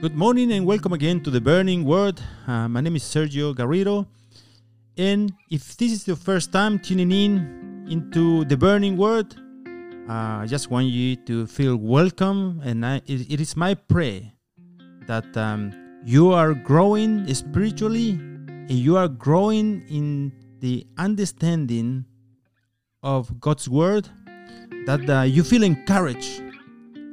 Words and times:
Good 0.00 0.16
morning 0.16 0.50
and 0.52 0.64
welcome 0.64 0.94
again 0.94 1.20
to 1.24 1.30
the 1.30 1.42
Burning 1.42 1.84
Word. 1.84 2.18
Uh, 2.46 2.66
my 2.68 2.80
name 2.80 2.96
is 2.96 3.02
Sergio 3.02 3.54
Garrido. 3.54 4.06
And 4.96 5.30
if 5.50 5.76
this 5.76 5.92
is 5.92 6.06
your 6.06 6.16
first 6.16 6.54
time 6.54 6.78
tuning 6.78 7.12
in 7.12 7.86
into 7.86 8.46
the 8.46 8.56
Burning 8.56 8.96
Word, 8.96 9.34
uh, 10.08 10.40
I 10.40 10.46
just 10.46 10.70
want 10.70 10.86
you 10.86 11.16
to 11.16 11.46
feel 11.46 11.76
welcome. 11.76 12.62
And 12.64 12.86
I, 12.86 13.02
it, 13.06 13.30
it 13.30 13.40
is 13.42 13.58
my 13.58 13.74
prayer 13.74 14.22
that 15.06 15.36
um, 15.36 16.00
you 16.02 16.32
are 16.32 16.54
growing 16.54 17.28
spiritually 17.34 18.12
and 18.12 18.70
you 18.70 18.96
are 18.96 19.08
growing 19.08 19.86
in 19.90 20.32
the 20.60 20.86
understanding 20.96 22.06
of 23.02 23.38
God's 23.38 23.68
Word, 23.68 24.08
that 24.86 25.10
uh, 25.10 25.22
you 25.24 25.44
feel 25.44 25.62
encouraged 25.62 26.42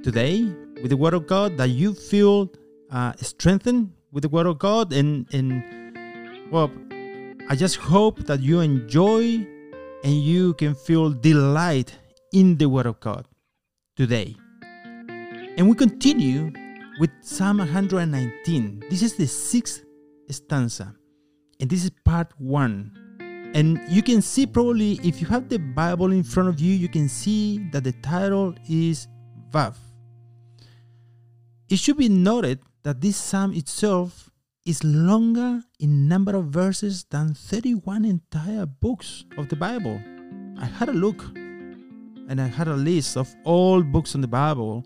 today 0.03 0.45
with 0.81 0.91
the 0.91 0.97
Word 0.97 1.13
of 1.13 1.27
God, 1.27 1.57
that 1.57 1.71
you 1.71 1.93
feel 1.93 2.49
uh, 2.91 3.13
strengthened 3.17 3.93
with 4.11 4.23
the 4.23 4.29
Word 4.29 4.47
of 4.47 4.59
God, 4.59 4.93
and 4.93 5.27
and 5.33 5.63
well, 6.51 6.71
I 7.49 7.55
just 7.55 7.77
hope 7.77 8.19
that 8.25 8.41
you 8.41 8.59
enjoy 8.61 9.45
and 10.03 10.13
you 10.13 10.53
can 10.55 10.75
feel 10.75 11.11
delight 11.11 11.95
in 12.33 12.57
the 12.57 12.69
Word 12.69 12.85
of 12.85 12.99
God 12.99 13.27
today. 13.95 14.35
And 15.57 15.67
we 15.67 15.75
continue 15.75 16.51
with 16.99 17.09
Psalm 17.21 17.57
119. 17.57 18.83
This 18.89 19.01
is 19.01 19.15
the 19.15 19.27
sixth 19.27 19.83
stanza, 20.29 20.95
and 21.59 21.69
this 21.69 21.83
is 21.83 21.91
part 22.05 22.31
one. 22.37 22.91
And 23.53 23.79
you 23.89 24.03
can 24.03 24.21
see 24.21 24.45
probably 24.45 24.99
if 25.03 25.19
you 25.21 25.27
have 25.27 25.49
the 25.49 25.57
Bible 25.57 26.11
in 26.11 26.23
front 26.23 26.49
of 26.49 26.59
you, 26.59 26.75
you 26.75 26.89
can 26.89 27.09
see 27.09 27.59
that 27.71 27.83
the 27.83 27.93
title 27.93 28.53
is 28.69 29.07
Vav. 29.51 29.75
It 31.69 31.79
should 31.79 31.97
be 31.97 32.09
noted 32.09 32.59
that 32.87 33.01
this 33.01 33.17
psalm 33.17 33.51
itself 33.51 34.29
is 34.65 34.81
longer 34.81 35.61
in 35.77 36.07
number 36.07 36.33
of 36.37 36.45
verses 36.45 37.03
than 37.09 37.33
31 37.33 38.05
entire 38.05 38.65
books 38.65 39.25
of 39.37 39.49
the 39.49 39.57
Bible. 39.57 40.01
I 40.57 40.67
had 40.67 40.87
a 40.87 40.93
look 40.93 41.21
and 41.35 42.39
I 42.39 42.47
had 42.47 42.69
a 42.69 42.77
list 42.77 43.17
of 43.17 43.27
all 43.43 43.83
books 43.83 44.15
in 44.15 44.21
the 44.21 44.27
Bible, 44.29 44.85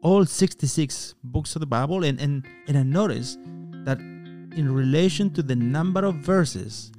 all 0.00 0.24
66 0.24 1.16
books 1.24 1.56
of 1.56 1.60
the 1.60 1.66
Bible, 1.66 2.04
and, 2.04 2.20
and, 2.20 2.46
and 2.68 2.78
I 2.78 2.84
noticed 2.84 3.40
that 3.84 3.98
in 3.98 4.72
relation 4.72 5.34
to 5.34 5.42
the 5.42 5.56
number 5.56 6.04
of 6.04 6.14
verses, 6.22 6.92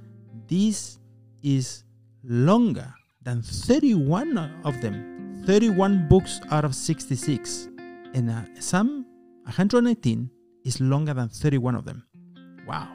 this 0.50 1.00
is 1.44 1.86
longer 2.26 2.94
than 3.22 3.42
31 3.42 4.38
of 4.66 4.82
them. 4.82 5.44
31 5.46 6.10
books 6.10 6.42
out 6.52 6.66
of 6.66 6.76
66. 6.76 7.70
And 8.14 8.30
uh, 8.30 8.44
Psalm 8.60 9.06
119 9.46 10.30
is 10.66 10.80
longer 10.80 11.14
than 11.14 11.30
31 11.30 11.76
of 11.76 11.86
them. 11.86 12.04
Wow, 12.68 12.88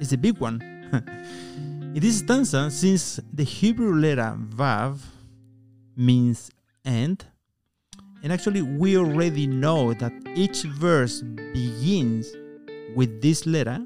it's 0.00 0.12
a 0.12 0.18
big 0.18 0.38
one. 0.38 0.60
In 1.94 2.00
this 2.00 2.18
stanza, 2.18 2.70
since 2.70 3.20
the 3.32 3.44
Hebrew 3.44 3.94
letter 3.94 4.36
Vav 4.50 4.98
means 5.96 6.50
and, 6.84 7.24
and 8.22 8.32
actually 8.32 8.62
we 8.62 8.98
already 8.98 9.46
know 9.46 9.94
that 9.94 10.12
each 10.34 10.62
verse 10.62 11.22
begins 11.22 12.34
with 12.94 13.22
this 13.22 13.46
letter, 13.46 13.84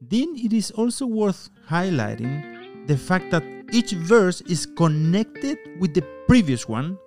then 0.00 0.34
it 0.36 0.52
is 0.52 0.70
also 0.70 1.06
worth 1.06 1.50
highlighting 1.68 2.86
the 2.86 2.96
fact 2.96 3.30
that 3.30 3.44
each 3.72 3.92
verse 3.92 4.40
is 4.42 4.66
connected 4.66 5.58
with 5.78 5.94
the 5.94 6.02
previous 6.26 6.66
one, 6.68 6.98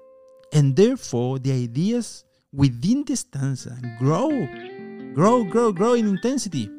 and 0.54 0.76
therefore 0.76 1.40
the 1.40 1.52
ideas 1.52 2.24
within 2.52 3.04
the 3.04 3.16
stanza 3.16 3.78
grow, 4.00 4.30
grow, 5.14 5.44
grow, 5.44 5.72
grow 5.72 5.94
in 5.94 6.08
intensity. 6.08 6.70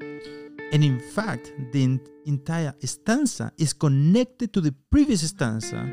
And 0.72 0.82
in 0.82 0.98
fact, 0.98 1.52
the 1.72 2.00
entire 2.26 2.74
stanza 2.84 3.52
is 3.58 3.72
connected 3.72 4.52
to 4.54 4.60
the 4.60 4.74
previous 4.90 5.28
stanza, 5.28 5.88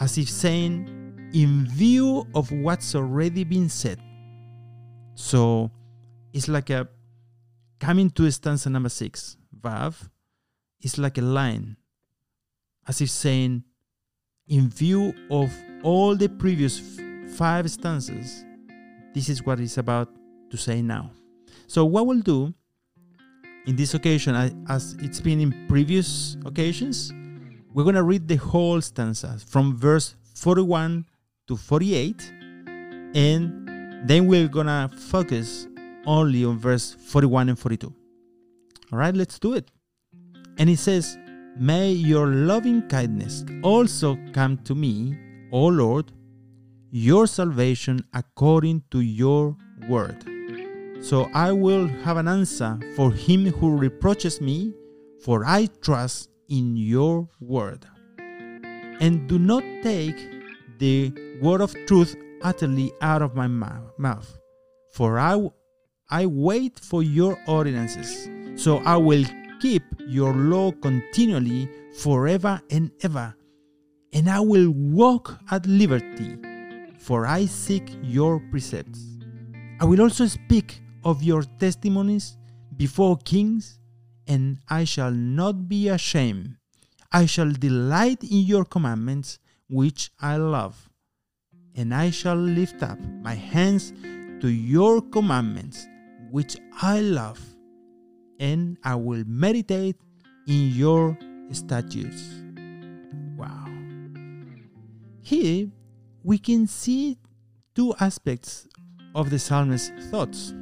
as 0.00 0.18
if 0.18 0.28
saying, 0.28 1.30
in 1.32 1.66
view 1.66 2.26
of 2.34 2.50
what's 2.50 2.94
already 2.94 3.44
been 3.44 3.68
said. 3.68 4.00
So 5.14 5.70
it's 6.32 6.48
like 6.48 6.70
a 6.70 6.88
coming 7.78 8.10
to 8.10 8.30
stanza 8.30 8.70
number 8.70 8.88
six, 8.88 9.36
Vav, 9.60 10.08
is 10.80 10.98
like 10.98 11.18
a 11.18 11.22
line, 11.22 11.76
as 12.88 13.00
if 13.00 13.10
saying, 13.10 13.64
in 14.48 14.68
view 14.68 15.14
of 15.30 15.52
all 15.82 16.16
the 16.16 16.28
previous 16.28 16.80
five 17.36 17.70
stanzas, 17.70 18.44
this 19.14 19.28
is 19.28 19.44
what 19.44 19.60
it's 19.60 19.78
about 19.78 20.08
to 20.50 20.56
say 20.56 20.82
now. 20.82 21.10
So, 21.66 21.84
what 21.84 22.06
we'll 22.06 22.20
do 22.20 22.54
in 23.66 23.76
this 23.76 23.94
occasion, 23.94 24.34
as 24.68 24.96
it's 25.00 25.20
been 25.20 25.40
in 25.40 25.66
previous 25.68 26.36
occasions, 26.44 27.12
we're 27.72 27.84
going 27.84 27.94
to 27.96 28.02
read 28.02 28.28
the 28.28 28.36
whole 28.36 28.80
stanza 28.80 29.38
from 29.46 29.76
verse 29.76 30.14
41 30.34 31.06
to 31.48 31.56
48, 31.56 32.32
and 33.14 34.08
then 34.08 34.26
we're 34.26 34.48
going 34.48 34.66
to 34.66 34.90
focus 34.96 35.66
only 36.06 36.44
on 36.44 36.58
verse 36.58 36.94
41 37.06 37.48
and 37.48 37.58
42. 37.58 37.92
All 38.92 38.98
right, 38.98 39.14
let's 39.14 39.38
do 39.38 39.54
it. 39.54 39.70
And 40.58 40.70
it 40.70 40.78
says, 40.78 41.18
May 41.56 41.92
your 41.92 42.26
loving 42.26 42.82
kindness 42.88 43.44
also 43.62 44.18
come 44.32 44.58
to 44.58 44.74
me, 44.74 45.16
O 45.52 45.66
Lord, 45.66 46.12
your 46.90 47.26
salvation 47.26 48.04
according 48.12 48.82
to 48.90 49.00
your 49.00 49.56
word. 49.88 50.33
So 51.04 51.28
I 51.34 51.52
will 51.52 51.86
have 51.86 52.16
an 52.16 52.28
answer 52.28 52.80
for 52.96 53.12
him 53.12 53.44
who 53.44 53.76
reproaches 53.76 54.40
me, 54.40 54.72
for 55.22 55.44
I 55.44 55.68
trust 55.82 56.30
in 56.48 56.78
your 56.78 57.28
word. 57.40 57.84
And 59.00 59.28
do 59.28 59.38
not 59.38 59.62
take 59.82 60.16
the 60.78 61.12
word 61.42 61.60
of 61.60 61.74
truth 61.86 62.16
utterly 62.42 62.90
out 63.02 63.20
of 63.20 63.34
my 63.34 63.46
mouth, 63.46 64.38
for 64.92 65.18
I, 65.18 65.46
I 66.08 66.24
wait 66.24 66.80
for 66.80 67.02
your 67.02 67.38
ordinances. 67.46 68.30
So 68.56 68.78
I 68.78 68.96
will 68.96 69.26
keep 69.60 69.82
your 70.08 70.32
law 70.32 70.72
continually 70.72 71.68
forever 71.98 72.62
and 72.70 72.90
ever, 73.02 73.34
and 74.14 74.30
I 74.30 74.40
will 74.40 74.70
walk 74.70 75.38
at 75.50 75.66
liberty, 75.66 76.38
for 76.98 77.26
I 77.26 77.44
seek 77.44 77.94
your 78.02 78.40
precepts. 78.50 79.04
I 79.80 79.84
will 79.84 80.00
also 80.00 80.26
speak 80.26 80.80
of 81.04 81.22
your 81.22 81.42
testimonies 81.58 82.36
before 82.76 83.16
kings, 83.18 83.78
and 84.26 84.58
I 84.68 84.84
shall 84.84 85.12
not 85.12 85.68
be 85.68 85.88
ashamed. 85.88 86.56
I 87.12 87.26
shall 87.26 87.50
delight 87.50 88.24
in 88.24 88.38
your 88.38 88.64
commandments, 88.64 89.38
which 89.68 90.10
I 90.20 90.36
love, 90.36 90.90
and 91.74 91.94
I 91.94 92.10
shall 92.10 92.36
lift 92.36 92.82
up 92.82 92.98
my 93.22 93.34
hands 93.34 93.92
to 94.40 94.48
your 94.48 95.00
commandments, 95.00 95.86
which 96.30 96.56
I 96.82 97.00
love, 97.00 97.40
and 98.40 98.76
I 98.82 98.96
will 98.96 99.24
meditate 99.26 99.96
in 100.48 100.70
your 100.70 101.16
statutes. 101.52 102.42
Wow. 103.36 103.68
Here 105.22 105.68
we 106.22 106.38
can 106.38 106.66
see 106.66 107.18
two 107.74 107.94
aspects 108.00 108.66
of 109.14 109.30
the 109.30 109.38
psalmist's 109.38 110.06
thoughts 110.10 110.52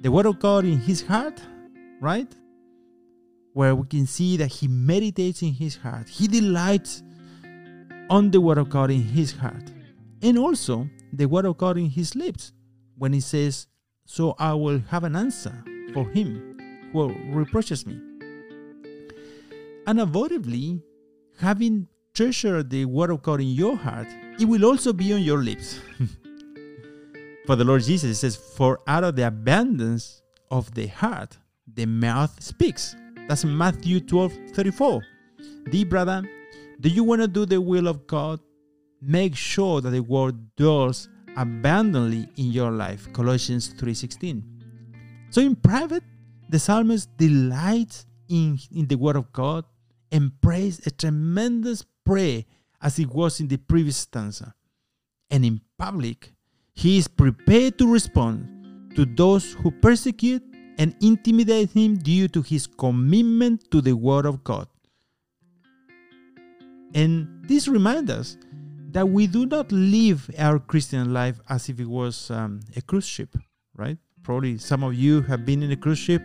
the 0.00 0.10
word 0.10 0.26
of 0.26 0.38
God 0.38 0.64
in 0.64 0.78
his 0.78 1.02
heart, 1.02 1.40
right? 2.00 2.32
Where 3.52 3.74
we 3.74 3.86
can 3.86 4.06
see 4.06 4.36
that 4.36 4.48
he 4.48 4.68
meditates 4.68 5.42
in 5.42 5.52
his 5.52 5.76
heart, 5.76 6.08
he 6.08 6.28
delights 6.28 7.02
on 8.10 8.30
the 8.30 8.40
word 8.40 8.58
of 8.58 8.70
God 8.70 8.90
in 8.90 9.02
his 9.02 9.32
heart, 9.32 9.72
and 10.22 10.38
also 10.38 10.88
the 11.12 11.26
word 11.26 11.44
of 11.44 11.58
God 11.58 11.76
in 11.76 11.86
his 11.86 12.14
lips 12.14 12.52
when 12.96 13.12
he 13.12 13.20
says, 13.20 13.66
So 14.04 14.34
I 14.38 14.54
will 14.54 14.80
have 14.88 15.04
an 15.04 15.16
answer 15.16 15.64
for 15.92 16.08
him 16.10 16.58
who 16.92 17.14
reproaches 17.30 17.86
me. 17.86 18.00
Unavoidably, 19.86 20.82
having 21.38 21.88
treasured 22.14 22.70
the 22.70 22.84
word 22.84 23.10
of 23.10 23.22
God 23.22 23.40
in 23.40 23.48
your 23.48 23.76
heart, 23.76 24.08
it 24.38 24.44
will 24.44 24.64
also 24.64 24.92
be 24.92 25.12
on 25.12 25.22
your 25.22 25.38
lips. 25.38 25.80
For 27.48 27.56
the 27.56 27.64
Lord 27.64 27.82
Jesus 27.82 28.20
says, 28.20 28.36
For 28.36 28.78
out 28.86 29.04
of 29.04 29.16
the 29.16 29.26
abundance 29.26 30.20
of 30.50 30.74
the 30.74 30.86
heart, 30.88 31.38
the 31.66 31.86
mouth 31.86 32.42
speaks. 32.42 32.94
That's 33.26 33.42
Matthew 33.42 34.00
12 34.00 34.50
34. 34.52 35.02
Dear 35.70 35.86
brother, 35.86 36.28
do 36.78 36.90
you 36.90 37.02
want 37.04 37.22
to 37.22 37.26
do 37.26 37.46
the 37.46 37.58
will 37.58 37.88
of 37.88 38.06
God? 38.06 38.40
Make 39.00 39.34
sure 39.34 39.80
that 39.80 39.88
the 39.88 40.00
word 40.00 40.36
dwells 40.56 41.08
abundantly 41.38 42.28
in 42.36 42.52
your 42.52 42.70
life. 42.70 43.10
Colossians 43.14 43.68
3:16. 43.68 44.42
So 45.30 45.40
in 45.40 45.56
private, 45.56 46.04
the 46.50 46.58
psalmist 46.58 47.16
delights 47.16 48.04
in, 48.28 48.58
in 48.70 48.88
the 48.88 48.96
word 48.96 49.16
of 49.16 49.32
God 49.32 49.64
and 50.12 50.38
prays 50.42 50.86
a 50.86 50.90
tremendous 50.90 51.82
prayer 52.04 52.44
as 52.82 52.98
it 52.98 53.08
was 53.08 53.40
in 53.40 53.48
the 53.48 53.56
previous 53.56 53.96
stanza. 53.96 54.54
And 55.30 55.46
in 55.46 55.62
public, 55.78 56.34
he 56.78 56.96
is 56.96 57.08
prepared 57.08 57.76
to 57.76 57.92
respond 57.92 58.46
to 58.94 59.04
those 59.04 59.54
who 59.54 59.68
persecute 59.82 60.44
and 60.78 60.94
intimidate 61.02 61.72
him 61.72 61.96
due 61.96 62.28
to 62.28 62.40
his 62.40 62.68
commitment 62.68 63.68
to 63.72 63.80
the 63.80 63.96
Word 63.96 64.24
of 64.24 64.44
God. 64.44 64.68
And 66.94 67.26
this 67.48 67.66
reminds 67.66 68.12
us 68.12 68.36
that 68.92 69.08
we 69.08 69.26
do 69.26 69.44
not 69.44 69.72
live 69.72 70.30
our 70.38 70.60
Christian 70.60 71.12
life 71.12 71.40
as 71.48 71.68
if 71.68 71.80
it 71.80 71.88
was 71.88 72.30
um, 72.30 72.60
a 72.76 72.80
cruise 72.80 73.04
ship, 73.04 73.36
right? 73.76 73.98
Probably 74.22 74.56
some 74.56 74.84
of 74.84 74.94
you 74.94 75.22
have 75.22 75.44
been 75.44 75.64
in 75.64 75.72
a 75.72 75.76
cruise 75.76 75.98
ship, 75.98 76.22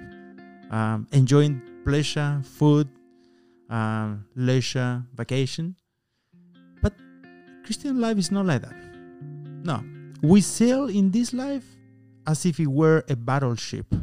um, 0.69 1.07
enjoying 1.11 1.63
pleasure, 1.83 2.39
food, 2.43 2.87
um, 3.71 4.23
leisure, 4.35 5.03
vacation. 5.15 5.75
But 6.79 6.93
Christian 7.65 7.99
life 7.99 8.19
is 8.19 8.29
not 8.29 8.45
like 8.45 8.61
that. 8.61 8.75
No, 9.63 9.83
we 10.23 10.39
sail 10.39 10.87
in 10.87 11.11
this 11.11 11.33
life 11.33 11.65
as 12.25 12.45
if 12.45 12.57
it 12.57 12.67
were 12.67 13.03
a 13.09 13.15
battleship, 13.15 13.93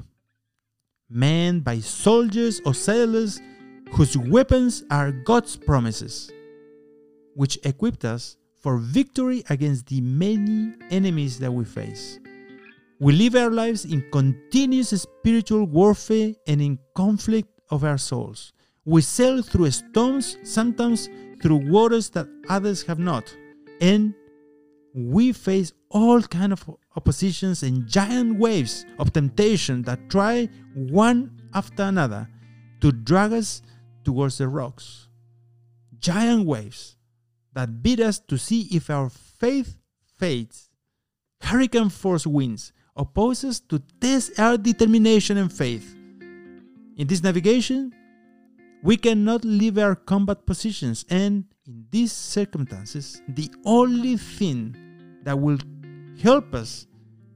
manned 1.08 1.64
by 1.64 1.78
soldiers 1.78 2.60
or 2.66 2.74
sailors 2.74 3.40
whose 3.92 4.18
weapons 4.18 4.84
are 4.90 5.12
God's 5.12 5.56
promises, 5.56 6.30
which 7.34 7.58
equipped 7.64 8.04
us 8.04 8.36
for 8.60 8.76
victory 8.76 9.42
against 9.48 9.86
the 9.86 10.02
many 10.02 10.74
enemies 10.90 11.38
that 11.38 11.50
we 11.50 11.64
face. 11.64 12.20
We 12.98 13.14
live 13.14 13.34
our 13.34 13.50
lives 13.50 13.86
in 13.86 14.04
continuous 14.12 14.90
spiritual 14.90 15.64
warfare 15.64 16.34
and 16.46 16.60
in 16.60 16.78
conflict 16.94 17.48
of 17.70 17.82
our 17.82 17.96
souls. 17.96 18.52
We 18.84 19.00
sail 19.00 19.40
through 19.40 19.70
storms, 19.70 20.36
sometimes 20.42 21.08
through 21.40 21.70
waters 21.70 22.10
that 22.10 22.28
others 22.50 22.82
have 22.82 22.98
not, 22.98 23.34
and 23.80 24.14
we 24.94 25.32
face 25.32 25.72
all 25.90 26.22
kind 26.22 26.52
of 26.52 26.68
oppositions 26.96 27.62
and 27.62 27.86
giant 27.86 28.38
waves 28.38 28.84
of 28.98 29.12
temptation 29.12 29.82
that 29.82 30.10
try 30.10 30.48
one 30.74 31.40
after 31.54 31.84
another 31.84 32.28
to 32.80 32.92
drag 32.92 33.32
us 33.32 33.62
towards 34.04 34.38
the 34.38 34.48
rocks. 34.48 35.08
Giant 35.98 36.46
waves 36.46 36.96
that 37.52 37.82
beat 37.82 38.00
us 38.00 38.18
to 38.18 38.38
see 38.38 38.62
if 38.70 38.90
our 38.90 39.10
faith 39.10 39.76
fades. 40.16 40.70
Hurricane 41.40 41.88
force 41.88 42.26
winds 42.26 42.72
oppose 42.96 43.44
us 43.44 43.60
to 43.60 43.78
test 44.00 44.38
our 44.38 44.56
determination 44.56 45.36
and 45.36 45.52
faith. 45.52 45.96
In 46.96 47.06
this 47.06 47.22
navigation, 47.22 47.92
we 48.82 48.96
cannot 48.96 49.44
leave 49.44 49.78
our 49.78 49.94
combat 49.94 50.46
positions, 50.46 51.04
and 51.10 51.44
in 51.66 51.86
these 51.90 52.12
circumstances, 52.12 53.22
the 53.28 53.50
only 53.64 54.16
thing 54.16 54.76
that 55.24 55.38
will 55.38 55.58
help 56.22 56.54
us 56.54 56.86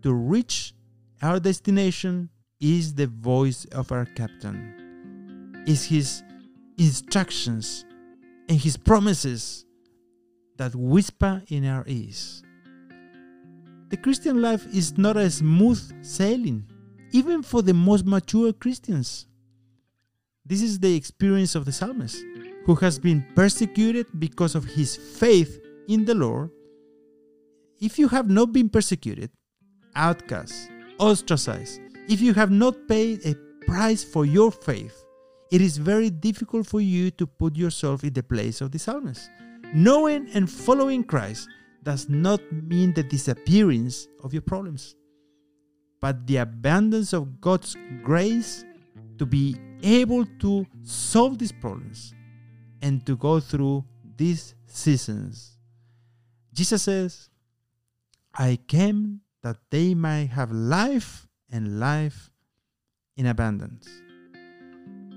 to 0.02 0.12
reach 0.12 0.74
our 1.22 1.38
destination 1.40 2.28
is 2.60 2.94
the 2.94 3.06
voice 3.06 3.64
of 3.66 3.92
our 3.92 4.04
captain, 4.04 5.64
is 5.66 5.84
his 5.84 6.22
instructions 6.78 7.84
and 8.48 8.58
his 8.58 8.76
promises 8.76 9.64
that 10.56 10.74
whisper 10.74 11.42
in 11.48 11.66
our 11.66 11.84
ears. 11.86 12.42
The 13.88 13.96
Christian 13.96 14.40
life 14.40 14.66
is 14.74 14.96
not 14.98 15.16
a 15.16 15.30
smooth 15.30 16.04
sailing, 16.04 16.66
even 17.12 17.42
for 17.42 17.62
the 17.62 17.74
most 17.74 18.06
mature 18.06 18.52
Christians. 18.52 19.26
This 20.44 20.62
is 20.62 20.78
the 20.78 20.94
experience 20.94 21.54
of 21.54 21.64
the 21.64 21.72
psalmist, 21.72 22.24
who 22.64 22.74
has 22.76 22.98
been 22.98 23.26
persecuted 23.34 24.06
because 24.18 24.54
of 24.54 24.64
his 24.64 24.96
faith 24.96 25.60
in 25.88 26.04
the 26.04 26.14
Lord. 26.14 26.50
If 27.80 27.98
you 27.98 28.08
have 28.08 28.28
not 28.28 28.52
been 28.52 28.70
persecuted, 28.70 29.30
outcast, 29.94 30.70
ostracized, 30.98 31.80
if 32.08 32.20
you 32.20 32.32
have 32.34 32.50
not 32.50 32.88
paid 32.88 33.24
a 33.26 33.34
price 33.66 34.02
for 34.02 34.24
your 34.24 34.50
faith, 34.50 35.04
it 35.50 35.60
is 35.60 35.76
very 35.76 36.10
difficult 36.10 36.66
for 36.66 36.80
you 36.80 37.10
to 37.12 37.26
put 37.26 37.56
yourself 37.56 38.02
in 38.02 38.12
the 38.12 38.22
place 38.22 38.60
of 38.60 38.72
the 38.72 38.78
psalmist. 38.78 39.30
Knowing 39.74 40.28
and 40.34 40.50
following 40.50 41.04
Christ 41.04 41.48
does 41.82 42.08
not 42.08 42.40
mean 42.50 42.94
the 42.94 43.02
disappearance 43.02 44.08
of 44.22 44.32
your 44.32 44.42
problems, 44.42 44.94
but 46.00 46.26
the 46.26 46.38
abundance 46.38 47.12
of 47.12 47.40
God's 47.40 47.76
grace 48.02 48.64
to 49.18 49.26
be 49.26 49.56
able 49.82 50.24
to 50.40 50.66
solve 50.82 51.38
these 51.38 51.52
problems 51.52 52.14
and 52.84 53.04
to 53.06 53.16
go 53.16 53.40
through 53.40 53.82
these 54.16 54.54
seasons. 54.66 55.56
Jesus 56.52 56.82
says, 56.82 57.30
I 58.36 58.58
came 58.68 59.22
that 59.42 59.56
they 59.70 59.94
might 59.94 60.28
have 60.36 60.52
life 60.52 61.26
and 61.50 61.80
life 61.80 62.30
in 63.16 63.26
abundance. 63.26 63.88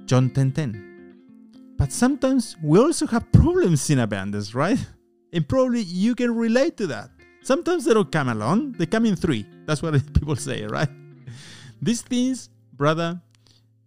John 0.06 0.30
10:10. 0.30 0.32
10, 0.32 0.52
10. 0.54 1.76
But 1.78 1.92
sometimes 1.92 2.56
we 2.64 2.80
also 2.80 3.06
have 3.08 3.30
problems 3.32 3.90
in 3.90 4.00
abundance, 4.00 4.56
right? 4.56 4.80
And 5.34 5.48
probably 5.48 5.82
you 5.82 6.16
can 6.16 6.34
relate 6.34 6.78
to 6.78 6.88
that. 6.88 7.12
Sometimes 7.44 7.84
they 7.84 7.94
don't 7.94 8.12
come 8.12 8.30
alone, 8.30 8.74
they 8.80 8.86
come 8.86 9.06
in 9.06 9.16
three. 9.16 9.46
That's 9.66 9.84
what 9.84 9.94
people 10.18 10.38
say, 10.38 10.66
right? 10.66 10.90
These 11.82 12.02
things, 12.02 12.50
brother, 12.74 13.22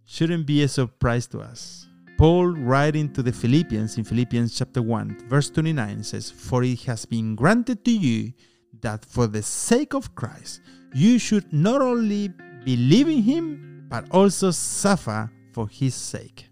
shouldn't 0.05 0.47
be 0.47 0.62
a 0.62 0.69
surprise 0.69 1.27
to 1.29 1.41
us. 1.41 1.90
Paul, 2.20 2.49
writing 2.49 3.11
to 3.14 3.22
the 3.22 3.32
Philippians 3.32 3.96
in 3.96 4.05
Philippians 4.05 4.55
chapter 4.55 4.82
1, 4.82 5.20
verse 5.26 5.49
29, 5.49 6.02
says, 6.05 6.31
For 6.31 6.62
it 6.62 6.82
has 6.82 7.06
been 7.06 7.34
granted 7.34 7.82
to 7.87 7.90
you 7.90 8.34
that 8.82 9.06
for 9.06 9.26
the 9.26 9.40
sake 9.40 9.94
of 9.94 10.14
Christ, 10.14 10.61
you 10.93 11.19
should 11.19 11.50
not 11.50 11.81
only 11.81 12.28
believe 12.62 13.08
in 13.08 13.22
him, 13.22 13.87
but 13.88 14.05
also 14.11 14.50
suffer 14.50 15.32
for 15.55 15.67
his 15.67 15.94
sake. 15.94 16.50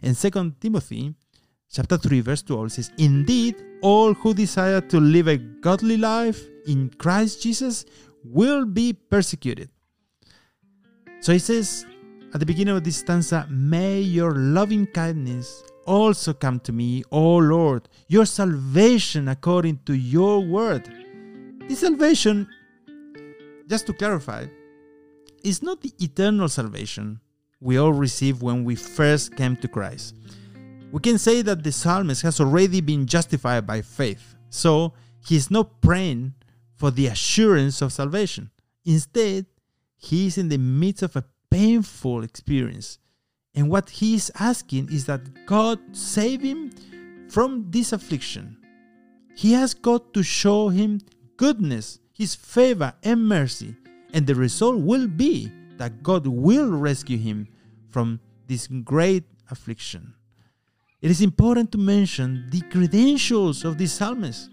In 0.00 0.14
2 0.14 0.54
Timothy 0.58 1.14
chapter 1.70 1.98
3, 1.98 2.20
verse 2.20 2.40
12 2.40 2.72
says, 2.72 2.90
Indeed, 2.96 3.62
all 3.82 4.14
who 4.14 4.32
desire 4.32 4.80
to 4.80 5.00
live 5.00 5.28
a 5.28 5.36
godly 5.36 5.98
life 5.98 6.40
in 6.66 6.88
Christ 6.96 7.42
Jesus 7.42 7.84
will 8.24 8.64
be 8.64 8.94
persecuted. 8.94 9.68
So 11.20 11.34
he 11.34 11.38
says 11.38 11.84
at 12.32 12.40
the 12.40 12.46
beginning 12.46 12.76
of 12.76 12.84
this 12.84 12.98
stanza, 12.98 13.46
May 13.50 14.00
your 14.00 14.34
loving 14.34 14.86
kindness 14.86 15.64
also 15.86 16.32
come 16.32 16.60
to 16.60 16.72
me, 16.72 17.02
O 17.10 17.36
Lord, 17.36 17.88
your 18.06 18.24
salvation 18.24 19.28
according 19.28 19.80
to 19.86 19.94
your 19.94 20.40
word. 20.40 20.88
This 21.68 21.80
salvation, 21.80 22.48
just 23.66 23.86
to 23.86 23.92
clarify, 23.92 24.46
is 25.42 25.62
not 25.62 25.80
the 25.80 25.92
eternal 25.98 26.48
salvation 26.48 27.20
we 27.60 27.78
all 27.78 27.92
receive 27.92 28.42
when 28.42 28.64
we 28.64 28.76
first 28.76 29.36
came 29.36 29.56
to 29.56 29.68
Christ. 29.68 30.14
We 30.92 31.00
can 31.00 31.18
say 31.18 31.42
that 31.42 31.62
the 31.62 31.72
psalmist 31.72 32.22
has 32.22 32.40
already 32.40 32.80
been 32.80 33.06
justified 33.06 33.66
by 33.66 33.82
faith, 33.82 34.34
so 34.50 34.92
he 35.26 35.36
is 35.36 35.50
not 35.50 35.80
praying 35.80 36.34
for 36.74 36.90
the 36.90 37.08
assurance 37.08 37.82
of 37.82 37.92
salvation. 37.92 38.50
Instead, 38.84 39.46
he 39.96 40.26
is 40.26 40.38
in 40.38 40.48
the 40.48 40.58
midst 40.58 41.02
of 41.02 41.14
a 41.16 41.24
painful 41.60 42.24
experience. 42.24 42.98
And 43.54 43.68
what 43.68 43.90
he 43.90 44.14
is 44.14 44.32
asking 44.40 44.88
is 44.90 45.04
that 45.04 45.44
God 45.44 45.78
save 45.92 46.40
him 46.40 46.70
from 47.28 47.66
this 47.68 47.92
affliction. 47.92 48.56
He 49.36 49.52
has 49.52 49.74
God 49.74 50.14
to 50.14 50.22
show 50.22 50.70
him 50.70 51.00
goodness, 51.36 51.98
his 52.14 52.34
favor, 52.34 52.94
and 53.02 53.28
mercy. 53.28 53.76
And 54.14 54.26
the 54.26 54.34
result 54.34 54.78
will 54.78 55.06
be 55.06 55.52
that 55.76 56.02
God 56.02 56.26
will 56.26 56.70
rescue 56.70 57.18
him 57.18 57.46
from 57.90 58.20
this 58.46 58.66
great 58.66 59.24
affliction. 59.50 60.14
It 61.02 61.10
is 61.10 61.20
important 61.20 61.72
to 61.72 61.78
mention 61.78 62.46
the 62.50 62.62
credentials 62.72 63.66
of 63.66 63.76
this 63.76 63.92
psalmist. 63.92 64.48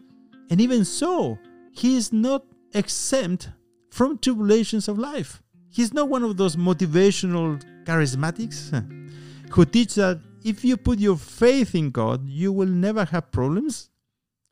And 0.50 0.60
even 0.60 0.84
so, 0.84 1.38
he 1.72 1.96
is 1.96 2.12
not 2.12 2.44
exempt 2.74 3.50
from 3.92 4.18
tribulations 4.18 4.90
of 4.90 4.98
life. 5.00 5.42
He's 5.70 5.94
not 5.94 6.10
one 6.10 6.24
of 6.24 6.38
those 6.38 6.56
motivational 6.56 7.62
charismatics 7.86 8.72
who 9.52 9.66
teach 9.66 9.96
that 9.96 10.20
if 10.44 10.64
you 10.64 10.78
put 10.78 11.00
your 11.00 11.18
faith 11.18 11.76
in 11.76 11.92
God, 11.92 12.28
you 12.28 12.52
will 12.52 12.68
never 12.68 13.06
have 13.06 13.32
problems, 13.32 13.90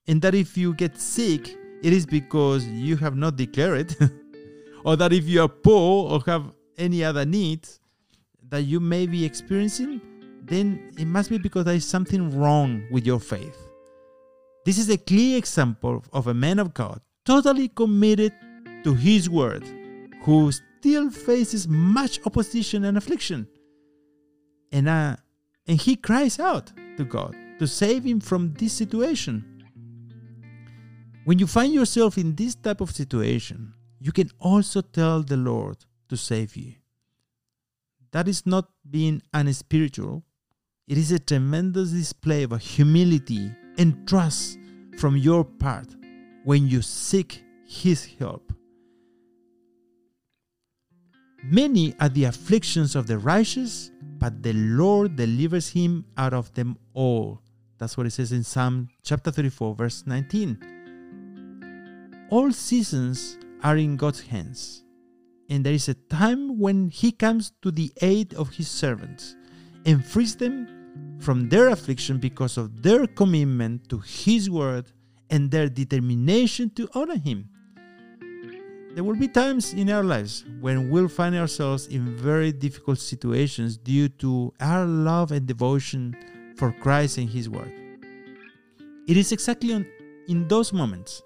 and 0.07 0.21
that 0.21 0.35
if 0.35 0.57
you 0.57 0.73
get 0.73 0.99
sick, 0.99 1.55
it 1.81 1.93
is 1.93 2.05
because 2.05 2.65
you 2.67 2.97
have 2.97 3.15
not 3.15 3.35
declared 3.35 3.91
it, 3.91 4.11
or 4.85 4.95
that 4.95 5.13
if 5.13 5.25
you 5.25 5.41
are 5.41 5.47
poor 5.47 6.11
or 6.11 6.21
have 6.25 6.51
any 6.77 7.03
other 7.03 7.25
needs 7.25 7.79
that 8.49 8.63
you 8.63 8.79
may 8.79 9.07
be 9.07 9.25
experiencing, 9.25 10.01
then 10.43 10.91
it 10.97 11.05
must 11.05 11.29
be 11.29 11.37
because 11.37 11.65
there 11.65 11.75
is 11.75 11.85
something 11.85 12.37
wrong 12.37 12.85
with 12.91 13.05
your 13.05 13.19
faith. 13.19 13.57
This 14.65 14.77
is 14.77 14.89
a 14.89 14.97
clear 14.97 15.37
example 15.37 16.03
of 16.11 16.27
a 16.27 16.33
man 16.33 16.59
of 16.59 16.73
God, 16.73 17.01
totally 17.25 17.69
committed 17.69 18.33
to 18.83 18.93
his 18.93 19.29
word, 19.29 19.63
who 20.25 20.51
still 20.51 21.11
faces 21.11 21.67
much 21.67 22.19
opposition 22.25 22.83
and 22.83 22.97
affliction. 22.97 23.47
And, 24.71 24.89
uh, 24.89 25.17
and 25.67 25.79
he 25.79 25.95
cries 25.95 26.39
out 26.39 26.71
to 26.97 27.05
God 27.05 27.35
to 27.59 27.67
save 27.67 28.03
him 28.03 28.19
from 28.19 28.55
this 28.55 28.73
situation. 28.73 29.63
When 31.25 31.37
you 31.37 31.45
find 31.45 31.71
yourself 31.71 32.17
in 32.17 32.35
this 32.35 32.55
type 32.55 32.81
of 32.81 32.89
situation, 32.89 33.73
you 33.99 34.11
can 34.11 34.31
also 34.39 34.81
tell 34.81 35.21
the 35.21 35.37
Lord 35.37 35.77
to 36.09 36.17
save 36.17 36.55
you. 36.55 36.73
That 38.11 38.27
is 38.27 38.47
not 38.47 38.69
being 38.89 39.21
unspiritual. 39.31 40.23
It 40.87 40.97
is 40.97 41.11
a 41.11 41.19
tremendous 41.19 41.91
display 41.91 42.43
of 42.43 42.59
humility 42.59 43.51
and 43.77 44.07
trust 44.07 44.57
from 44.97 45.17
your 45.17 45.43
part 45.43 45.87
when 46.45 46.67
you 46.67 46.81
seek 46.81 47.43
His 47.67 48.05
help. 48.17 48.51
Many 51.51 51.93
are 51.99 52.09
the 52.09 52.23
afflictions 52.23 52.95
of 52.95 53.05
the 53.05 53.19
righteous, 53.19 53.91
but 54.17 54.41
the 54.41 54.53
Lord 54.53 55.15
delivers 55.15 55.69
him 55.69 56.03
out 56.17 56.33
of 56.33 56.51
them 56.55 56.75
all. 56.95 57.39
That's 57.77 57.97
what 57.97 58.07
it 58.07 58.11
says 58.11 58.31
in 58.31 58.43
Psalm 58.43 58.87
chapter 59.03 59.29
34, 59.29 59.75
verse 59.75 60.03
19. 60.07 62.25
All 62.31 62.51
seasons 62.51 63.37
are 63.61 63.77
in 63.77 63.95
God's 63.95 64.21
hands, 64.21 64.83
and 65.47 65.63
there 65.63 65.73
is 65.73 65.87
a 65.87 65.93
time 65.93 66.57
when 66.57 66.89
He 66.89 67.11
comes 67.11 67.51
to 67.61 67.69
the 67.69 67.93
aid 68.01 68.33
of 68.33 68.49
His 68.49 68.67
servants 68.67 69.35
and 69.85 70.03
frees 70.03 70.35
them 70.35 70.67
from 71.19 71.49
their 71.49 71.69
affliction 71.69 72.17
because 72.17 72.57
of 72.57 72.81
their 72.81 73.05
commitment 73.05 73.87
to 73.89 73.99
His 73.99 74.49
word 74.49 74.91
and 75.29 75.51
their 75.51 75.69
determination 75.69 76.71
to 76.71 76.89
honor 76.95 77.17
Him. 77.17 77.49
There 78.95 79.03
will 79.03 79.17
be 79.17 79.27
times 79.27 79.73
in 79.73 79.89
our 79.89 80.05
lives 80.05 80.45
when 80.61 80.89
we'll 80.89 81.09
find 81.09 81.35
ourselves 81.35 81.87
in 81.87 82.15
very 82.15 82.53
difficult 82.53 82.97
situations 82.97 83.75
due 83.75 84.07
to 84.23 84.53
our 84.61 84.85
love 84.85 85.33
and 85.33 85.45
devotion 85.45 86.15
for 86.55 86.71
Christ 86.71 87.17
and 87.17 87.29
His 87.29 87.49
Word. 87.49 87.73
It 89.05 89.17
is 89.17 89.33
exactly 89.33 89.85
in 90.29 90.47
those 90.47 90.71
moments 90.71 91.21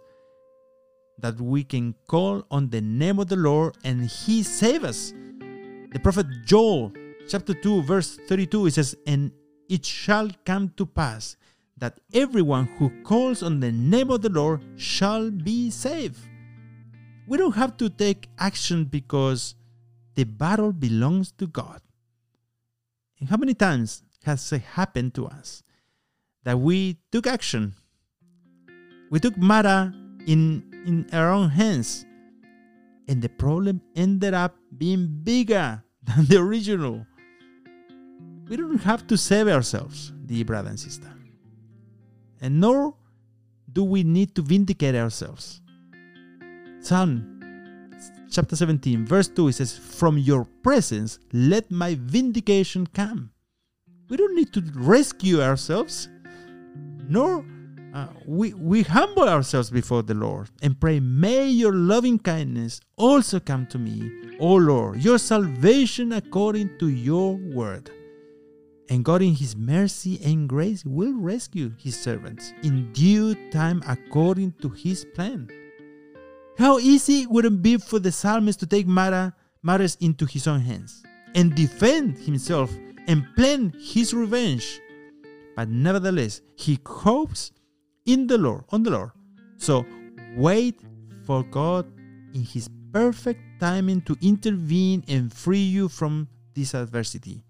that 1.20 1.40
we 1.40 1.64
can 1.64 1.94
call 2.08 2.44
on 2.50 2.72
the 2.72 2.82
name 2.82 3.20
of 3.20 3.28
the 3.28 3.36
Lord 3.36 3.78
and 3.84 4.02
He 4.02 4.42
save 4.42 4.84
us. 4.84 5.14
The 5.94 6.00
prophet 6.02 6.26
Joel, 6.46 6.92
chapter 7.28 7.54
2, 7.54 7.84
verse 7.84 8.18
32, 8.28 8.66
it 8.66 8.74
says, 8.74 8.98
And 9.06 9.32
it 9.70 9.86
shall 9.86 10.32
come 10.44 10.74
to 10.78 10.88
pass 10.88 11.38
that 11.78 12.00
everyone 12.16 12.66
who 12.80 12.90
calls 13.04 13.44
on 13.44 13.60
the 13.60 13.72
name 13.72 14.10
of 14.10 14.24
the 14.24 14.30
Lord 14.30 14.64
shall 14.76 15.30
be 15.30 15.70
saved. 15.70 16.18
We 17.30 17.38
don't 17.38 17.56
have 17.56 17.78
to 17.78 17.92
take 17.92 18.28
action 18.40 18.86
because 18.86 19.54
the 20.16 20.24
battle 20.24 20.74
belongs 20.74 21.32
to 21.34 21.46
God. 21.46 21.80
And 23.20 23.30
how 23.30 23.38
many 23.38 23.54
times 23.54 24.02
has 24.24 24.52
it 24.52 24.64
happened 24.64 25.14
to 25.14 25.28
us 25.28 25.62
that 26.44 26.60
we 26.60 26.98
took 27.12 27.28
action? 27.28 27.76
We 29.12 29.20
took 29.20 29.38
matter 29.38 29.94
in, 30.26 30.66
in 30.88 31.08
our 31.14 31.32
own 31.32 31.50
hands, 31.50 32.04
and 33.08 33.22
the 33.22 33.30
problem 33.30 33.80
ended 33.96 34.34
up 34.34 34.56
being 34.76 35.22
bigger 35.22 35.84
than 36.04 36.26
the 36.26 36.38
original. 36.38 37.06
We 38.50 38.58
don't 38.58 38.82
have 38.82 39.06
to 39.06 39.16
save 39.16 39.48
ourselves, 39.48 40.12
dear 40.26 40.46
brother 40.46 40.70
and 40.70 40.80
sister. 40.80 41.14
And 42.42 42.60
nor 42.60 42.96
do 43.72 43.84
we 43.84 44.02
need 44.02 44.34
to 44.34 44.42
vindicate 44.42 44.96
ourselves. 44.96 45.62
Psalm 46.82 47.40
chapter 48.32 48.56
17, 48.56 49.06
verse 49.06 49.28
2, 49.28 49.50
it 49.50 49.54
says, 49.54 49.78
From 49.78 50.18
your 50.18 50.46
presence 50.64 51.20
let 51.34 51.70
my 51.70 51.96
vindication 51.96 52.88
come. 52.88 53.32
We 54.10 54.18
don't 54.18 54.36
need 54.36 54.54
to 54.54 54.64
rescue 54.76 55.42
ourselves, 55.42 56.10
nor 57.08 57.46
uh, 57.94 58.08
we, 58.26 58.54
we 58.54 58.84
humble 58.84 59.28
ourselves 59.28 59.70
before 59.70 60.04
the 60.04 60.14
Lord 60.14 60.50
and 60.62 60.80
pray, 60.80 61.00
May 61.00 61.50
your 61.50 61.74
loving 61.74 62.20
kindness 62.20 62.80
also 62.98 63.40
come 63.40 63.66
to 63.68 63.78
me, 63.80 64.38
O 64.40 64.56
Lord, 64.56 65.04
your 65.04 65.18
salvation 65.18 66.14
according 66.14 66.78
to 66.80 66.90
your 66.90 67.36
word. 67.36 67.92
And 68.90 69.06
God, 69.06 69.22
in 69.22 69.36
His 69.36 69.56
mercy 69.56 70.20
and 70.24 70.48
grace, 70.48 70.84
will 70.86 71.14
rescue 71.14 71.74
His 71.78 72.00
servants 72.00 72.54
in 72.64 72.92
due 72.94 73.36
time 73.52 73.84
according 73.88 74.54
to 74.62 74.70
His 74.70 75.06
plan. 75.14 75.50
How 76.60 76.78
easy 76.78 77.26
would 77.26 77.46
it 77.46 77.62
be 77.62 77.78
for 77.78 78.00
the 78.00 78.12
psalmist 78.12 78.60
to 78.60 78.68
take 78.68 78.86
matter, 78.86 79.34
matters 79.64 79.96
into 80.02 80.26
his 80.26 80.46
own 80.46 80.60
hands 80.60 81.02
and 81.34 81.56
defend 81.56 82.18
himself 82.18 82.70
and 83.08 83.26
plan 83.38 83.72
his 83.80 84.14
revenge? 84.14 84.82
But 85.56 85.70
nevertheless, 85.70 86.42
he 86.58 86.78
hopes 86.86 87.54
in 88.06 88.28
the 88.28 88.38
Lord, 88.38 88.66
on 88.72 88.84
the 88.84 88.90
Lord. 88.90 89.12
So 89.56 89.86
wait 90.36 90.82
for 91.24 91.44
God 91.44 91.90
in 92.34 92.44
his 92.44 92.70
perfect 92.92 93.40
timing 93.62 94.02
to 94.02 94.18
intervene 94.22 95.06
and 95.08 95.32
free 95.34 95.64
you 95.64 95.88
from 95.88 96.28
this 96.56 96.74
adversity. 96.74 97.46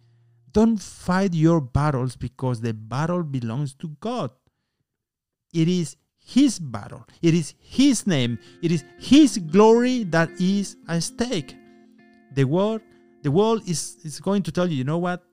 Don't 0.51 0.79
fight 0.79 1.33
your 1.33 1.61
battles 1.61 2.15
because 2.15 2.61
the 2.61 2.75
battle 2.75 3.23
belongs 3.23 3.73
to 3.73 3.87
God. 4.01 4.29
It 5.51 5.67
is 5.67 5.95
his 6.29 6.59
battle. 6.59 7.07
It 7.23 7.33
is 7.33 7.55
His 7.57 8.05
name. 8.05 8.37
It 8.61 8.71
is 8.71 8.83
His 8.99 9.39
glory 9.39 10.03
that 10.05 10.29
is 10.39 10.77
at 10.87 11.01
stake. 11.01 11.55
The 12.35 12.43
world, 12.43 12.81
the 13.23 13.31
world 13.31 13.67
is, 13.67 13.97
is 14.03 14.19
going 14.19 14.43
to 14.43 14.51
tell 14.51 14.69
you, 14.69 14.77
you 14.77 14.83
know 14.83 14.99
what? 14.99 15.23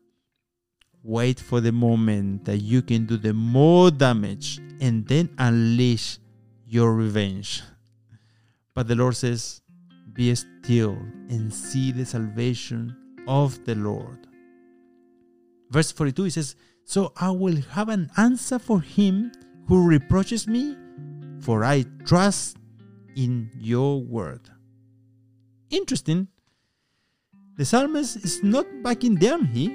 Wait 1.02 1.38
for 1.38 1.60
the 1.60 1.70
moment 1.70 2.46
that 2.46 2.58
you 2.58 2.80
can 2.80 3.04
do 3.04 3.18
the 3.18 3.34
more 3.34 3.90
damage 3.90 4.58
and 4.80 5.06
then 5.06 5.28
unleash 5.36 6.18
your 6.66 6.94
revenge. 6.94 7.62
But 8.74 8.88
the 8.88 8.94
Lord 8.94 9.16
says, 9.16 9.60
Be 10.14 10.34
still 10.34 10.96
and 11.28 11.52
see 11.52 11.92
the 11.92 12.06
salvation 12.06 12.96
of 13.28 13.62
the 13.66 13.74
Lord. 13.74 14.26
Verse 15.70 15.92
42 15.92 16.24
he 16.24 16.30
says, 16.30 16.56
So 16.84 17.12
I 17.20 17.30
will 17.32 17.60
have 17.72 17.90
an 17.90 18.10
answer 18.16 18.58
for 18.58 18.80
him 18.80 19.30
who 19.68 19.86
reproaches 19.86 20.48
me 20.48 20.76
for 21.40 21.64
I 21.64 21.85
trust 22.05 22.57
in 23.16 23.50
your 23.59 24.02
word. 24.02 24.49
Interesting. 25.71 26.28
The 27.57 27.64
psalmist 27.64 28.16
is 28.16 28.43
not 28.43 28.66
backing 28.83 29.16
down 29.16 29.47
here, 29.47 29.75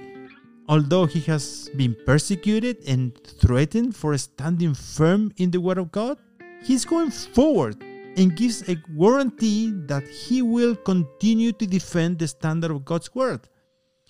although 0.70 1.06
he 1.06 1.20
has 1.22 1.70
been 1.76 1.96
persecuted 2.06 2.78
and 2.88 3.18
threatened 3.40 3.96
for 3.96 4.18
standing 4.18 4.74
firm 4.74 5.32
in 5.38 5.52
the 5.52 5.60
word 5.60 5.80
of 5.80 5.92
God. 5.92 6.18
He's 6.64 6.86
going 6.86 7.10
forward 7.10 7.84
and 8.18 8.36
gives 8.36 8.68
a 8.70 8.78
warranty 8.94 9.72
that 9.88 10.08
he 10.08 10.42
will 10.42 10.76
continue 10.76 11.52
to 11.54 11.66
defend 11.66 12.20
the 12.20 12.28
standard 12.28 12.70
of 12.70 12.86
God's 12.86 13.14
word. 13.16 13.48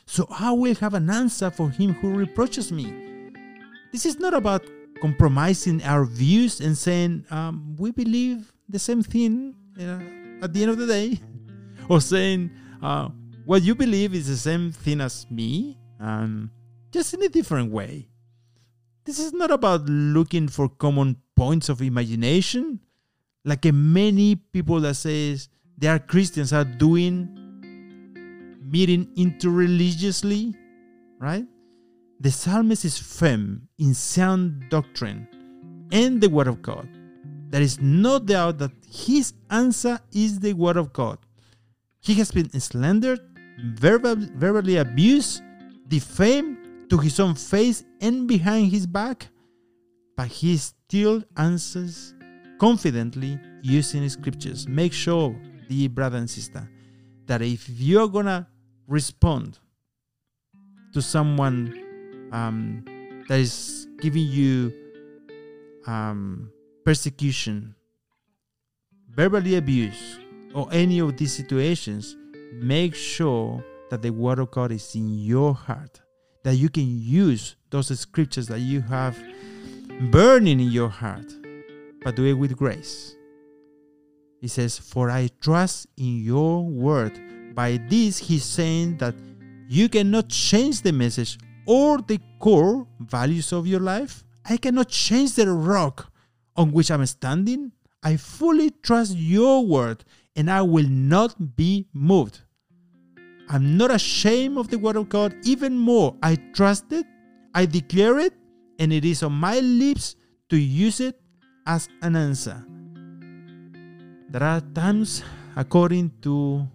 So 0.06 0.28
I 0.30 0.52
will 0.52 0.76
have 0.76 0.94
an 0.94 1.10
answer 1.10 1.50
for 1.50 1.70
him 1.70 1.94
who 1.94 2.14
reproaches 2.14 2.72
me. 2.72 2.94
This 3.94 4.06
is 4.06 4.20
not 4.20 4.34
about 4.34 4.66
compromising 5.02 5.84
our 5.84 6.06
views 6.06 6.62
and 6.62 6.78
saying 6.78 7.26
um, 7.32 7.76
we 7.78 7.92
believe 7.92 8.54
the 8.70 8.80
same 8.80 9.02
thing 9.04 9.56
at 10.42 10.54
the 10.54 10.62
end 10.62 10.72
of 10.72 10.78
the 10.78 10.88
day, 10.88 11.20
or 11.90 12.00
saying 12.00 12.52
uh, 12.82 13.10
what 13.46 13.64
you 13.64 13.76
believe 13.76 14.14
is 14.14 14.28
the 14.28 14.38
same 14.38 14.72
thing 14.72 15.02
as 15.02 15.30
me, 15.30 15.78
um, 16.00 16.50
just 16.92 17.14
in 17.14 17.24
a 17.24 17.30
different 17.30 17.72
way. 17.72 18.08
This 19.04 19.18
is 19.18 19.34
not 19.34 19.52
about 19.52 19.82
looking 19.86 20.48
for 20.48 20.70
common 20.70 21.18
points 21.36 21.70
of 21.70 21.82
imagination, 21.82 22.80
like 23.44 23.66
many 23.66 24.36
people 24.36 24.80
that 24.82 24.96
says 24.96 25.50
they 25.78 25.88
are 25.88 25.98
Christians 25.98 26.54
are 26.54 26.64
doing, 26.64 27.28
meeting 28.64 29.12
interreligiously, 29.16 30.54
right? 31.20 31.46
The 32.22 32.30
psalmist 32.30 32.86
is 32.86 33.00
firm 33.00 33.68
in 33.80 33.96
sound 33.96 34.70
doctrine 34.70 35.28
and 35.92 36.22
the 36.22 36.30
Word 36.30 36.46
of 36.46 36.62
God. 36.62 36.88
There 37.50 37.64
is 37.64 37.82
no 37.82 38.20
doubt 38.20 38.60
that 38.60 38.74
his 38.88 39.34
answer 39.50 40.00
is 40.14 40.40
the 40.40 40.54
Word 40.54 40.78
of 40.78 40.94
God. 40.94 41.18
He 42.00 42.14
has 42.14 42.32
been 42.32 42.48
slandered, 42.60 43.22
verbal, 43.74 44.18
verbally 44.36 44.78
abused, 44.78 45.42
defamed 45.88 46.92
to 46.92 47.00
his 47.00 47.20
own 47.20 47.34
face 47.34 47.84
and 48.02 48.28
behind 48.28 48.72
his 48.72 48.86
back, 48.86 49.28
but 50.16 50.28
he 50.28 50.58
still 50.58 51.24
answers 51.38 52.14
confidently 52.60 53.40
using 53.64 54.08
scriptures. 54.10 54.68
Make 54.68 54.94
sure, 54.94 55.36
dear 55.68 55.90
brother 55.90 56.20
and 56.20 56.30
sister, 56.30 56.70
that 57.26 57.42
if 57.42 57.68
you're 57.68 58.10
gonna 58.10 58.48
respond 58.88 59.58
to 60.94 61.02
someone 61.02 61.88
um, 62.32 62.84
that 63.28 63.40
is 63.40 63.88
giving 64.00 64.26
you 64.26 64.74
um, 65.88 66.52
persecution, 66.86 67.76
verbally 69.10 69.56
abuse, 69.56 70.20
or 70.54 70.68
any 70.72 71.00
of 71.00 71.18
these 71.18 71.34
situations, 71.34 72.16
make 72.54 72.96
sure 72.96 73.64
that 73.90 74.02
the 74.02 74.10
Word 74.10 74.40
of 74.40 74.52
God 74.52 74.72
is 74.72 74.96
in 74.96 75.20
your 75.20 75.54
heart, 75.54 76.02
that 76.44 76.56
you 76.56 76.70
can 76.70 76.86
use 76.88 77.56
those 77.70 77.98
scriptures 78.00 78.48
that 78.48 78.60
you 78.60 78.82
have 78.82 79.18
burning 80.10 80.60
in 80.60 80.72
your 80.72 80.90
heart, 80.90 81.32
but 82.04 82.16
do 82.16 82.26
it 82.26 82.34
with 82.34 82.58
grace. 82.58 83.16
He 84.40 84.48
says, 84.48 84.80
For 84.80 85.12
I 85.12 85.30
trust 85.40 85.88
in 85.98 86.24
your 86.24 86.66
word, 86.66 87.20
By 87.54 87.78
this, 87.90 88.18
he's 88.18 88.46
saying 88.46 88.98
that 88.98 89.14
you 89.68 89.90
cannot 89.90 90.30
change 90.30 90.82
the 90.82 90.92
message 90.92 91.38
or 91.66 92.00
the 92.00 92.20
core 92.40 92.88
values 93.00 93.52
of 93.52 93.68
your 93.68 93.80
life. 93.80 94.24
I 94.46 94.58
cannot 94.58 94.90
change 94.90 95.36
the 95.36 95.50
rock 95.52 96.12
on 96.56 96.72
which 96.72 96.92
I'm 96.92 97.06
standing. 97.06 97.72
I 98.04 98.18
fully 98.18 98.72
trust 98.82 99.16
your 99.16 99.66
word 99.66 100.04
and 100.36 100.50
I 100.50 100.62
will 100.62 100.88
not 100.88 101.56
be 101.56 101.88
moved. 101.94 102.42
I'm 103.50 103.78
not 103.78 103.92
ashamed 103.92 104.58
of 104.58 104.70
the 104.70 104.78
word 104.78 104.96
of 104.96 105.10
God. 105.10 105.36
Even 105.44 105.78
more, 105.78 106.16
I 106.24 106.38
trust 106.54 106.92
it, 106.92 107.06
I 107.54 107.66
declare 107.66 108.18
it, 108.20 108.34
and 108.80 108.94
it 108.94 109.04
is 109.04 109.24
on 109.24 109.34
my 109.34 109.60
lips 109.60 110.16
to 110.50 110.58
use 110.58 111.00
it 111.00 111.20
as 111.68 111.90
an 112.02 112.16
answer. 112.16 112.66
There 114.30 114.44
are 114.44 114.62
times, 114.74 115.22
according 115.58 116.12
to 116.22 116.66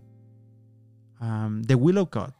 um, 1.20 1.62
the 1.62 1.78
will 1.78 1.96
of 1.96 2.10
God, 2.10 2.34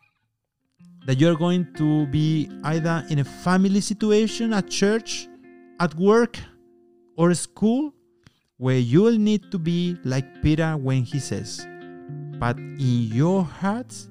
that 1.06 1.20
you're 1.20 1.36
going 1.36 1.72
to 1.74 2.06
be 2.08 2.50
either 2.64 3.04
in 3.10 3.20
a 3.20 3.24
family 3.24 3.80
situation, 3.80 4.52
at 4.52 4.68
church, 4.68 5.28
at 5.80 5.94
work, 5.94 6.36
or 7.16 7.32
school, 7.34 7.94
where 8.58 8.78
you 8.78 9.02
will 9.02 9.16
need 9.16 9.50
to 9.52 9.58
be 9.58 9.96
like 10.04 10.42
Peter 10.42 10.76
when 10.76 11.02
he 11.02 11.20
says, 11.20 11.64
But 12.38 12.58
in 12.58 13.08
your 13.12 13.44
hearts, 13.44 14.08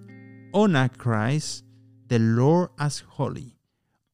honor 0.53 0.89
Christ, 0.97 1.65
the 2.07 2.19
Lord 2.19 2.69
as 2.79 2.99
holy, 2.99 3.57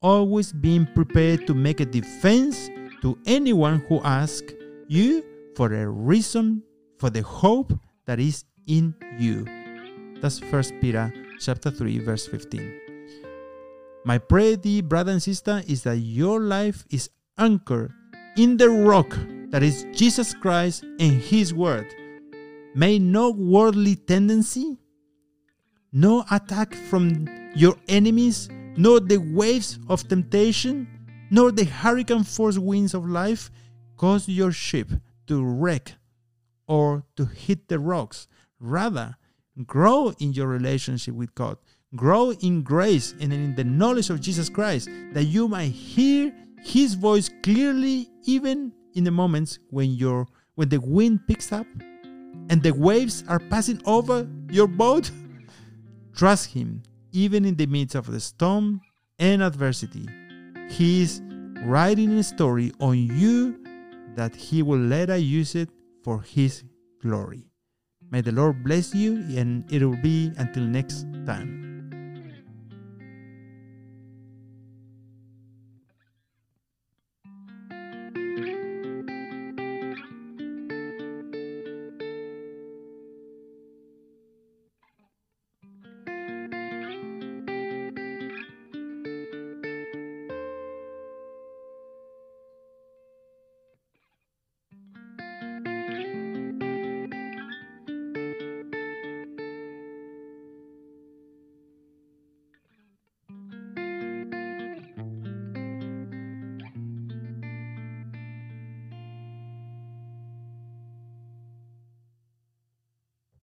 always 0.02 0.52
being 0.52 0.88
prepared 0.96 1.46
to 1.48 1.54
make 1.54 1.82
a 1.82 1.86
defense 1.86 2.70
to 3.04 3.18
anyone 3.28 3.86
who 3.88 4.02
asks 4.04 4.54
you 4.88 5.24
for 5.56 5.72
a 5.72 5.88
reason 5.88 6.64
for 6.98 7.12
the 7.12 7.22
hope 7.22 7.74
that 8.06 8.20
is 8.20 8.44
in 8.66 8.96
you. 9.20 9.46
That's 10.22 10.40
First 10.40 10.74
Peter 10.82 11.14
chapter 11.42 11.72
3 11.72 12.00
verse 12.00 12.28
15. 12.28 12.80
My 14.06 14.18
prayer, 14.18 14.56
dear 14.56 14.84
brother 14.84 15.12
and 15.12 15.22
sister, 15.22 15.64
is 15.68 15.84
that 15.84 15.98
your 15.98 16.40
life 16.40 16.86
is 16.92 17.10
anchored 17.38 17.92
in 18.38 18.58
the 18.58 18.70
rock 18.70 19.18
that 19.50 19.64
is 19.64 19.86
Jesus 19.92 20.34
Christ 20.34 20.84
and 21.00 21.22
His 21.22 21.54
Word. 21.54 21.88
May 22.76 23.00
no 23.00 23.32
worldly 23.32 23.96
tendency, 23.96 24.78
no 25.92 26.24
attack 26.32 26.74
from 26.74 27.28
your 27.56 27.76
enemies, 27.88 28.50
nor 28.78 29.00
the 29.00 29.18
waves 29.18 29.80
of 29.90 30.08
temptation, 30.08 30.88
nor 31.32 31.52
the 31.52 31.66
hurricane 31.66 32.24
force 32.24 32.58
winds 32.58 32.94
of 32.94 33.08
life 33.08 33.52
cause 33.98 34.28
your 34.28 34.52
ship 34.52 34.90
to 35.28 35.44
wreck 35.44 35.94
or 36.68 37.04
to 37.18 37.26
hit 37.26 37.68
the 37.68 37.80
rocks. 37.80 38.28
Rather, 38.60 39.16
grow 39.66 40.14
in 40.20 40.34
your 40.34 40.48
relationship 40.48 41.14
with 41.14 41.34
God. 41.36 41.58
Grow 41.96 42.32
in 42.32 42.64
grace 42.64 43.14
and 43.20 43.34
in 43.34 43.56
the 43.56 43.64
knowledge 43.64 44.10
of 44.10 44.22
Jesus 44.22 44.50
Christ 44.50 44.90
that 45.14 45.26
you 45.26 45.48
might 45.48 45.72
hear 45.72 46.34
his 46.64 46.94
voice 46.94 47.30
clearly 47.44 48.10
even 48.24 48.72
in 48.94 49.04
the 49.04 49.12
moments 49.12 49.60
when 49.70 49.92
your 49.92 50.28
when 50.56 50.70
the 50.70 50.80
wind 50.80 51.26
picks 51.28 51.52
up 51.52 51.66
and 52.50 52.62
the 52.64 52.72
waves 52.72 53.24
are 53.28 53.40
passing 53.40 53.82
over 53.86 54.28
your 54.50 54.68
boat. 54.68 55.12
Trust 56.16 56.52
him 56.52 56.84
even 57.12 57.46
in 57.46 57.56
the 57.56 57.66
midst 57.66 57.96
of 57.96 58.08
the 58.08 58.20
storm 58.20 58.82
and 59.20 59.42
adversity. 59.42 60.08
He 60.70 61.02
is 61.02 61.22
writing 61.64 62.18
a 62.18 62.24
story 62.24 62.72
on 62.80 62.98
you 62.98 63.62
that 64.16 64.36
he 64.36 64.62
will 64.64 64.80
later 64.80 65.18
use 65.18 65.56
it 65.56 65.70
for 66.04 66.22
his 66.22 66.64
glory. 67.02 67.51
May 68.12 68.20
the 68.20 68.36
Lord 68.36 68.62
bless 68.62 68.94
you, 68.94 69.24
and 69.40 69.64
it 69.72 69.80
will 69.80 69.96
be 70.04 70.34
until 70.36 70.64
next 70.64 71.08
time. 71.26 71.71